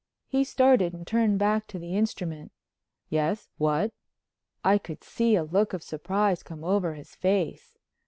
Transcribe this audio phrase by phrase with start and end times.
[0.25, 2.51] He started and turned back to the instrument.
[3.09, 3.49] "Yes.
[3.59, 3.93] What?"
[4.63, 7.77] I could see a look of surprise come over his face.